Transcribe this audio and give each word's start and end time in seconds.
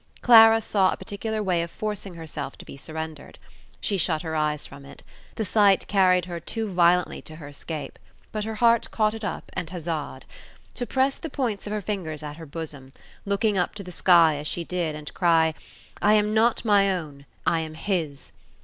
Clara 0.23 0.61
saw 0.61 0.91
a 0.91 0.97
particular 0.97 1.43
way 1.43 1.61
of 1.61 1.69
forcing 1.69 2.15
herself 2.15 2.57
to 2.57 2.65
be 2.65 2.75
surrendered. 2.75 3.37
She 3.79 3.99
shut 3.99 4.23
her 4.23 4.35
eyes 4.35 4.65
from 4.65 4.83
it: 4.83 5.03
the 5.35 5.45
sight 5.45 5.85
carried 5.87 6.25
her 6.25 6.39
too 6.39 6.67
violently 6.67 7.21
to 7.21 7.35
her 7.35 7.47
escape; 7.49 7.99
but 8.31 8.43
her 8.43 8.55
heart 8.55 8.89
caught 8.89 9.13
it 9.13 9.23
up 9.23 9.51
and 9.53 9.69
huzzaed. 9.69 10.25
To 10.73 10.87
press 10.87 11.19
the 11.19 11.29
points 11.29 11.67
of 11.67 11.73
her 11.73 11.83
fingers 11.83 12.23
at 12.23 12.37
her 12.37 12.47
bosom, 12.47 12.93
looking 13.27 13.59
up 13.59 13.75
to 13.75 13.83
the 13.83 13.91
sky 13.91 14.37
as 14.37 14.47
she 14.47 14.63
did, 14.63 14.95
and 14.95 15.13
cry: 15.13 15.53
"I 16.01 16.13
am 16.13 16.33
not 16.33 16.65
my 16.65 16.91
own; 16.91 17.27
I 17.45 17.59
am 17.59 17.75
his!" 17.75 18.31